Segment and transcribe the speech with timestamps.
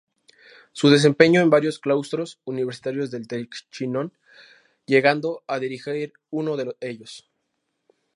[0.73, 4.11] Se desempeñó en varios Claustros Universitarios del Technion,
[4.87, 7.29] llegando a dirigir uno de ellos.